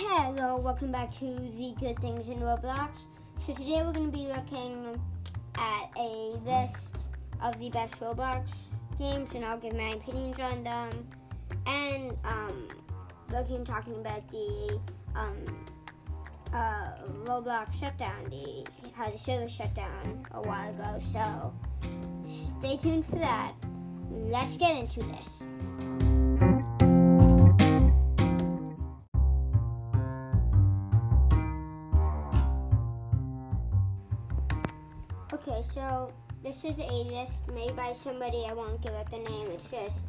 [0.00, 3.06] Hello, welcome back to the Good Things in Roblox.
[3.44, 4.96] So today we're going to be looking
[5.56, 7.08] at a list
[7.42, 8.46] of the best Roblox
[8.96, 10.90] games, and I'll give my opinions on them.
[11.66, 12.68] And um,
[13.32, 14.80] looking, talking about the
[15.16, 15.66] um,
[16.54, 16.92] uh,
[17.24, 21.00] Roblox shutdown, the how the server shut down a while ago.
[21.12, 21.52] So
[22.24, 23.52] stay tuned for that.
[24.12, 25.44] Let's get into this.
[35.78, 38.44] So this is a list made by somebody.
[38.48, 39.46] I won't give out the name.
[39.52, 40.00] It's just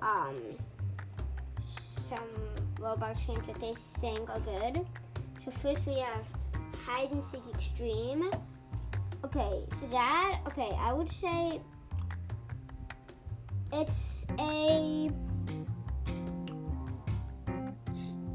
[0.00, 0.36] um
[2.08, 2.28] some
[2.76, 4.86] Roblox games that they think are good.
[5.44, 6.24] So first we have
[6.86, 8.30] Hide and Seek Extreme.
[9.24, 11.60] Okay, for that, okay, I would say
[13.72, 15.10] it's a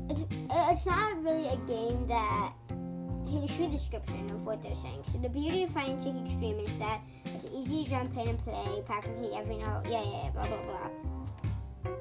[0.09, 2.53] it's, it's not really a game that
[3.35, 5.03] here's the description of what they're saying.
[5.11, 8.39] So the beauty of and Seek Extreme is that it's easy to jump in and
[8.39, 9.83] play practically every note.
[9.85, 10.89] Yeah, yeah, yeah, blah blah blah.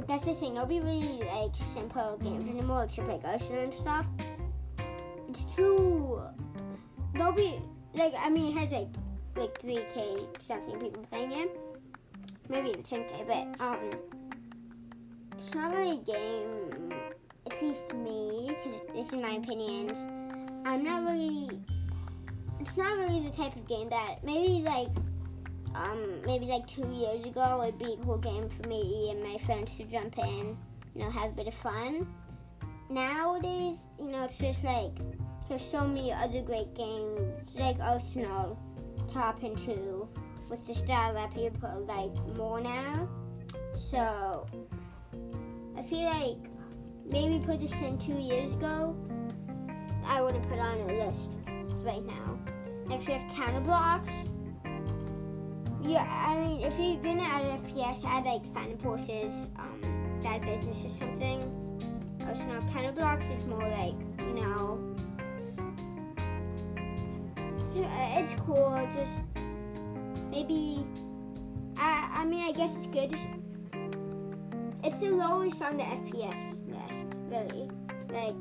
[0.06, 0.54] That's the thing.
[0.54, 4.06] Nobody really likes simple games anymore, except like Usher and stuff.
[5.28, 6.20] It's too.
[7.14, 7.60] Nobody
[7.94, 8.14] like.
[8.18, 8.88] I mean, it has like
[9.36, 11.60] like 3k something people playing it,
[12.48, 13.90] maybe even 10k, but um,
[15.38, 16.92] it's not really a game.
[17.46, 19.98] At least me, because this is my opinions.
[20.64, 21.50] I'm not really.
[22.60, 24.88] It's not really the type of game that maybe like,
[25.74, 29.36] um, maybe like two years ago it'd be a cool game for me and my
[29.44, 30.56] friends to jump in,
[30.94, 32.06] you know, have a bit of fun.
[32.88, 34.92] Nowadays, you know, it's just like
[35.48, 37.20] there's so many other great games
[37.54, 38.58] like Arsenal
[39.12, 40.08] top into
[40.48, 43.06] with the style that people like more now.
[43.76, 44.46] So
[45.76, 46.50] I feel like
[47.04, 48.96] maybe put this in two years ago
[50.06, 51.36] I wouldn't put on a list
[51.84, 52.38] right now.
[52.86, 54.08] Next we have Counter Blox.
[55.82, 60.84] Yeah, I mean, if you're gonna add FPS, add like Phantom Forces, um, Bad Business
[60.84, 61.40] or something.
[62.26, 64.94] Or so not Counter Blox is more like, you know,
[67.74, 68.88] it's cool.
[68.92, 69.10] Just
[70.30, 70.86] maybe,
[71.76, 73.10] I, I mean, I guess it's good.
[73.10, 73.28] Just,
[74.82, 77.70] it's the lowest on the FPS list, really.
[78.10, 78.34] Like,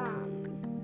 [0.00, 0.82] um,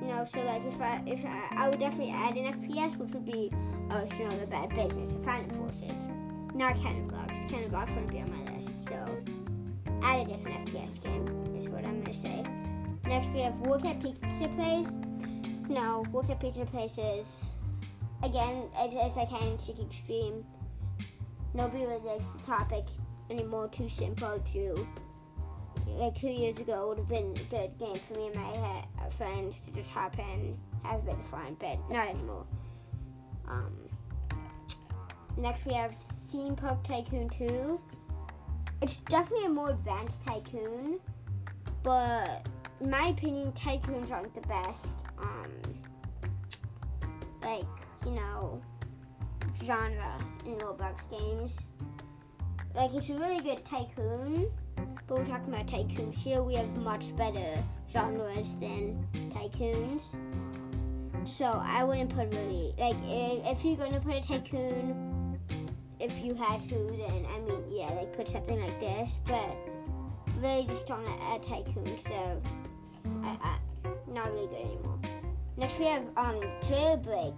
[0.00, 3.12] you know, so like if I if I, I would definitely add an FPS, which
[3.12, 3.52] would be
[3.90, 6.08] uh, you know, the bad business, the Phantom Forces,
[6.54, 7.28] not Counter Blox.
[7.50, 8.96] Counter Blox wouldn't be on my list, so
[10.02, 12.44] add a different FPS game is what I'm gonna say.
[13.04, 14.96] Next we have Work at Pizza Place.
[15.68, 17.52] No, Work at Pizza Place is
[18.22, 20.44] again it's, it's like Seek Extreme.
[21.54, 22.84] Nobody really likes the topic
[23.30, 23.68] anymore.
[23.68, 24.86] Too simple to
[25.98, 28.80] like two years ago would have been a good game for me and my
[29.16, 32.46] friends to just hop in, have of fun, but not anymore.
[33.48, 33.76] Um,
[35.36, 35.94] next we have
[36.32, 37.80] Theme Park Tycoon 2.
[38.82, 41.00] It's definitely a more advanced Tycoon,
[41.82, 42.48] but
[42.80, 44.88] in my opinion, Tycoons aren't the best.
[45.18, 45.50] Um,
[47.42, 47.66] like
[48.06, 48.62] you know,
[49.62, 51.56] genre in Roblox games.
[52.74, 54.50] Like it's a really good Tycoon
[55.16, 56.42] we're talking about tycoons here.
[56.42, 60.02] We have much better genres than tycoons.
[61.26, 65.38] So I wouldn't put really like if, if you're gonna put a tycoon,
[65.98, 69.20] if you had to, then I mean yeah, like put something like this.
[69.26, 69.56] But
[70.38, 72.42] really just don't add tycoon, so
[73.24, 73.58] I, I
[74.08, 74.98] not really good anymore.
[75.56, 77.34] Next we have um jailbreak.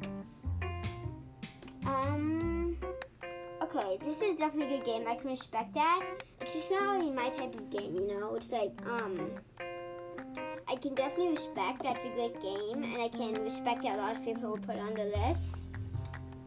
[1.87, 2.77] Um
[3.63, 5.05] okay, this is definitely a good game.
[5.09, 6.03] I can respect that.
[6.43, 8.35] It's just not really my type of game, you know?
[8.35, 9.31] It's like, um,
[10.69, 14.17] I can definitely respect that's a good game, and I can respect that a lot
[14.17, 15.41] of people will put on the list.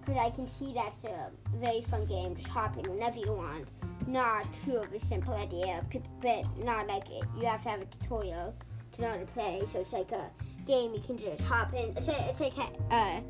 [0.01, 3.69] Because I can see that's a very fun game, just hop in whenever you want.
[4.05, 5.81] Not too of a simple idea,
[6.22, 7.23] but not like it.
[7.40, 8.53] you have to have a tutorial
[8.91, 9.64] to know how to play.
[9.72, 10.29] So it's like a
[10.67, 11.96] game you can just hop in.
[11.96, 12.58] It's like, it's like
[12.91, 13.22] uh,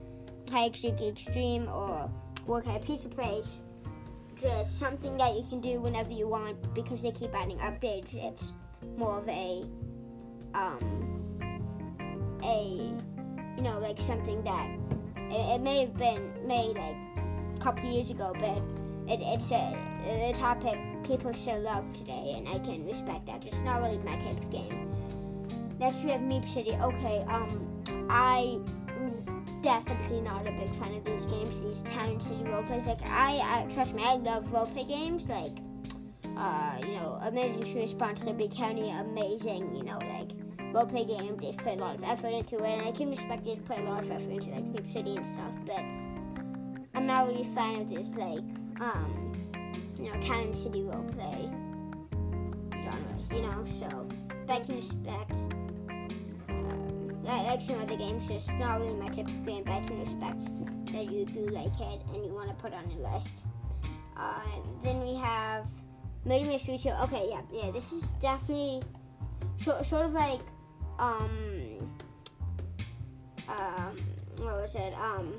[0.49, 2.09] High Extreme or
[2.47, 3.61] Work at a Pizza Place
[4.35, 8.15] just something that you can do whenever you want because they keep adding updates.
[8.15, 8.53] It's
[8.97, 9.63] more of a
[10.53, 10.79] um
[12.43, 12.93] a
[13.57, 14.69] you know like something that
[15.31, 16.95] it, it may have been made like
[17.55, 18.57] a couple years ago, but
[19.11, 19.77] it, it's a,
[20.07, 23.41] a topic people still love today, and I can respect that.
[23.41, 24.91] Just not really my type of game.
[25.79, 26.71] Next we have Meep City.
[26.71, 28.59] Okay, um, I
[29.65, 32.85] definitely not a big fan of these games, these town city roleplays.
[32.85, 35.25] Like I, I trust me, I love roleplay games.
[35.25, 35.57] Like
[36.37, 37.19] uh, you know,
[37.75, 40.29] response to Liberty County, amazing, you know, like
[40.71, 41.35] roleplay game.
[41.41, 43.83] They've put a lot of effort into it, and I can respect they've put a
[43.83, 45.51] lot of effort into like Cape City and stuff.
[45.65, 45.79] But
[46.93, 48.43] I'm not really a fan of this like,
[48.81, 49.33] um,
[49.97, 51.51] you know, town city roleplay
[52.83, 53.65] genre, you know.
[53.79, 54.07] So,
[54.45, 55.33] but I can respect.
[57.61, 60.43] Some other games, just not really my typical game, but I can respect
[60.91, 63.45] that you do like it and you want to put on your list.
[64.17, 64.41] Uh,
[64.83, 65.65] then we have
[66.25, 66.89] Murder Mystery 2.
[66.89, 68.81] Okay, yeah, yeah, this is definitely
[69.57, 70.41] so, sort of like,
[70.99, 71.91] um,
[73.47, 73.97] um,
[74.37, 74.93] what was it?
[74.93, 75.33] Um,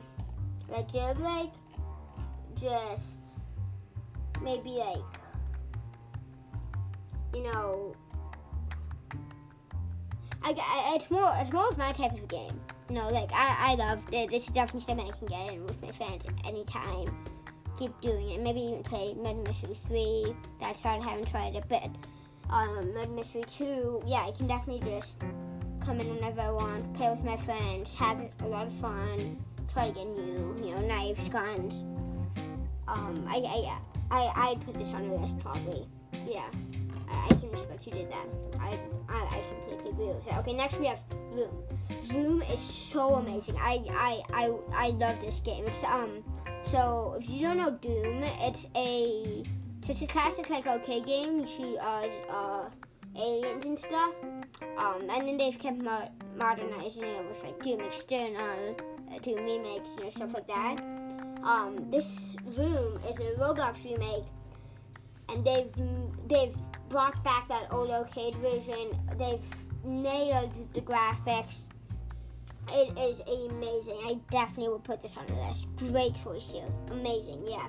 [0.69, 1.51] like, just like,
[2.59, 3.21] just
[4.43, 4.99] maybe like,
[7.35, 7.95] you know,
[10.47, 12.61] I, I, it's more, it's more of my type of game.
[12.89, 15.83] You know, like I, I love this is definitely something I can get in with
[15.83, 17.09] my friends anytime
[17.79, 18.41] keep doing it.
[18.41, 20.35] Maybe even play Murder Mystery 3.
[20.61, 21.91] That's why I haven't tried it, but
[22.51, 25.15] um, Murder Mystery 2, yeah, I can definitely just
[25.85, 29.89] come in whenever I want, play with my friends, have a lot of fun, try
[29.89, 31.85] to get new, you know, knives, guns.
[32.89, 33.79] Um, I, I,
[34.11, 35.87] I, I'd put this on the list probably.
[36.27, 36.49] Yeah,
[37.09, 38.27] I, can respect you did that.
[38.61, 40.39] I, I, I completely agree with that.
[40.41, 41.01] Okay, next we have
[41.31, 41.51] Doom.
[42.09, 43.57] Doom is so amazing.
[43.57, 45.65] I, I, I, I love this game.
[45.67, 46.23] It's um
[46.63, 49.45] so if you don't know Doom, it's a
[49.89, 51.41] it's a classic like arcade game.
[51.41, 52.71] You shoot uh, uh,
[53.17, 54.15] aliens and stuff.
[54.77, 58.77] Um, and then they've kept mo- modernizing it with like Doom Eternal,
[59.15, 60.81] uh, Doom remakes, and stuff like that.
[61.45, 64.25] Um, this room is a Roblox remake,
[65.29, 65.71] and they've
[66.27, 66.57] they've
[66.97, 68.99] brought back that old arcade version.
[69.19, 69.39] They've
[69.85, 71.65] nailed the graphics.
[72.69, 73.99] It is amazing.
[74.07, 75.67] I definitely would put this on the list.
[75.77, 76.65] Great choice here.
[76.91, 77.69] Amazing, yeah.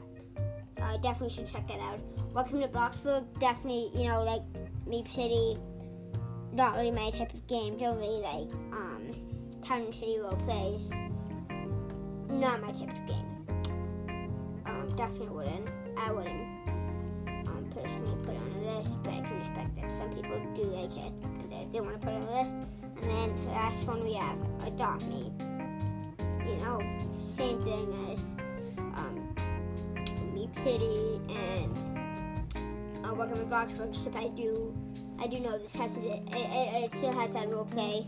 [0.81, 1.99] I uh, definitely should check that out.
[2.33, 3.25] Welcome to Bloxburg.
[3.37, 4.43] Definitely, you know, like
[4.87, 5.57] Meep City.
[6.53, 7.77] Not really my type of game.
[7.77, 9.11] Don't really like um,
[9.61, 10.89] Town and City role plays.
[12.29, 13.27] Not my type of game.
[14.65, 15.67] Um, definitely wouldn't.
[15.97, 16.69] I wouldn't
[17.27, 21.13] um, personally put on list, but I can respect that some people do like it
[21.23, 22.53] and they, they want to put it on a list.
[23.01, 25.31] And then the last one we have Adopt Me.
[26.45, 26.81] You know,
[27.23, 28.19] same thing as
[28.95, 29.35] um,
[30.33, 34.75] Meep City and uh, Welcome to Bloxburg, except I do,
[35.19, 38.07] I do know this has it, it, it still has that role play,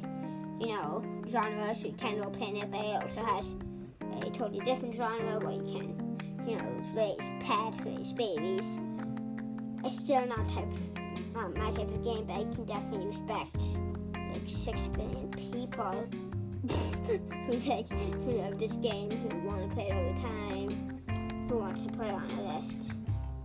[0.60, 3.56] you know, genre, so you can role play in it, but it also has
[4.22, 8.66] a totally different genre where you can, you know, raise pets, raise babies.
[9.84, 10.68] It's still not type,
[11.36, 13.56] um, my type of game, but I can definitely respect
[14.14, 16.08] like six billion people
[17.08, 21.58] who like who love this game, who want to play it all the time, who
[21.58, 22.94] wants to put it on a list.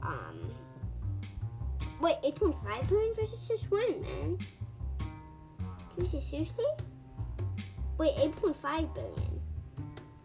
[0.03, 0.51] Um,
[2.01, 4.39] wait, 8.5 billion versus just one, man.
[5.97, 6.65] Jesus, seriously?
[7.99, 9.41] Wait, 8.5 billion?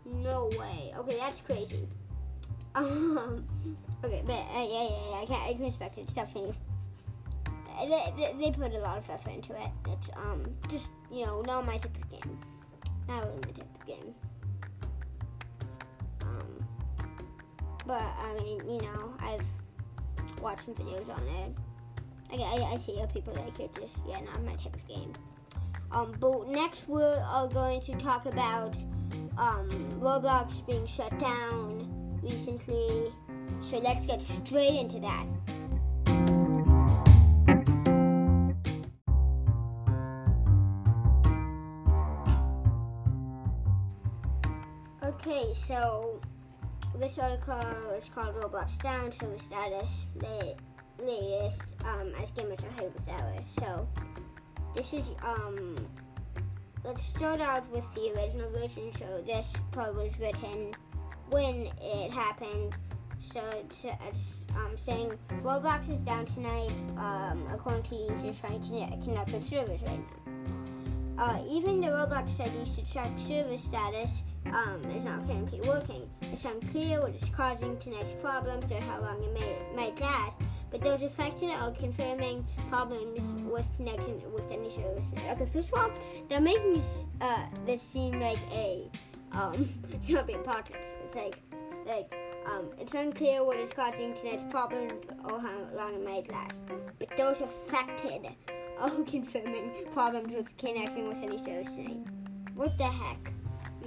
[0.06, 0.92] No way.
[0.98, 1.88] Okay, that's crazy.
[2.76, 3.46] Um,
[4.04, 6.02] okay, but uh, yeah, yeah, yeah, I can't, I can respect it.
[6.02, 6.56] It's definitely
[7.88, 9.70] they, they, they, put a lot of effort into it.
[9.88, 12.40] It's um just you know not my type of game,
[13.08, 14.14] not really my type of game.
[16.22, 16.66] Um,
[17.86, 21.56] but I mean you know I've watched some videos on it.
[22.32, 23.74] I, I, I see how people like it.
[23.74, 25.14] Just yeah, not my type of game.
[25.92, 28.76] Um, but next we are going to talk about
[29.38, 29.68] um,
[30.00, 31.89] Roblox being shut down
[32.30, 33.12] recently.
[33.62, 35.26] So let's get straight into that.
[45.04, 46.22] Okay, so
[47.00, 50.56] this article is called Roblox Down, service status, the
[51.04, 53.46] latest, um, as gamers are hit with hours.
[53.58, 53.88] So,
[54.76, 55.76] this is, um,
[56.84, 58.92] let's start out with the original version.
[58.98, 60.74] So, this part was written
[61.30, 62.76] when it happened.
[63.34, 65.12] So, it's, it's um, saying
[65.44, 70.30] Roblox is down tonight, um, according to users trying to connect with servers right now.
[71.20, 76.10] Uh, even the Roblox said you should check server status um, is not currently working.
[76.22, 80.38] It's unclear what is causing tonight's problems or how long it may, might last,
[80.72, 85.04] but those affected are confirming problems with connecting with any service.
[85.30, 85.92] Okay, first of all,
[86.30, 86.82] they're making
[87.20, 88.90] uh, this seem like a
[89.32, 89.68] um,
[90.04, 90.96] zombie apocalypse.
[91.06, 91.40] It's like,
[91.86, 92.14] like,
[92.46, 94.94] um, it's unclear what is causing tonight's problems
[95.26, 96.64] or how long it might last,
[96.98, 98.28] but those affected
[98.80, 102.06] are confirming problems with connecting with any service tonight.
[102.56, 103.34] What the heck?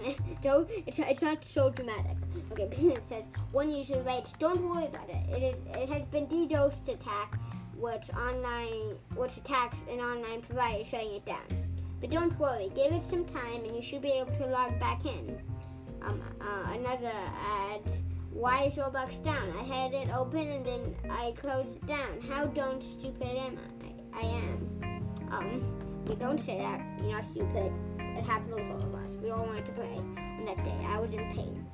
[0.44, 2.16] It's it's not so dramatic.
[2.50, 5.22] Okay, it says one user writes, "Don't worry about it.
[5.30, 7.38] It, is, it has been DDoS attack,
[7.76, 11.61] which online which attacks an online provider shutting it down.
[12.02, 12.70] But don't worry.
[12.74, 15.40] Give it some time, and you should be able to log back in."
[16.02, 17.80] Um, uh, another ad.
[18.32, 19.54] Why is Roblox down?
[19.58, 22.20] I had it open and then I closed it down.
[22.28, 23.58] How don't stupid am
[24.14, 24.18] I?
[24.18, 25.08] I am.
[25.30, 25.78] Um,
[26.08, 26.80] you don't say that.
[27.00, 27.72] You're not stupid.
[27.98, 29.14] It happened with all of us.
[29.22, 29.96] We all wanted to play.
[30.16, 31.66] And that day, I was in pain.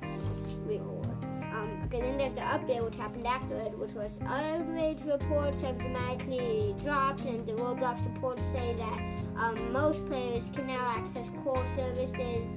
[0.67, 1.29] We all were.
[1.55, 5.79] Um, okay, then there's the update which happened after it, which was outrage reports have
[5.79, 11.65] dramatically dropped, and the Roblox reports say that um, most players can now access core
[11.75, 12.49] services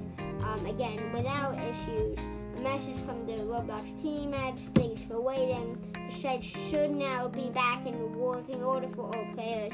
[0.43, 2.17] um, again without issues.
[2.57, 5.79] A message from the Roblox team adds thanks for waiting.
[5.93, 9.71] The site should now be back in working order for all players.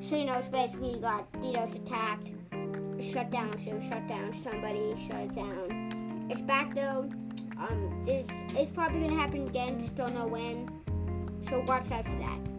[0.00, 2.30] So you know, it's basically got DDoS attacked,
[3.02, 6.26] shut down, so shut down somebody, shut it down.
[6.30, 7.10] It's back though.
[7.58, 10.70] Um, this it's probably gonna happen again, just don't know when.
[11.42, 12.55] So watch out for that.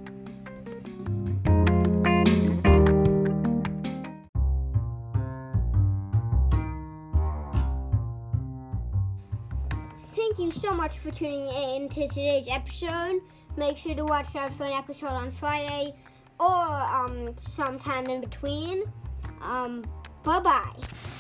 [10.28, 13.22] Thank you so much for tuning in to today's episode.
[13.56, 15.96] Make sure to watch out for an episode on Friday
[16.38, 18.84] or um, sometime in between.
[19.42, 19.86] Um,
[20.24, 21.17] bye bye.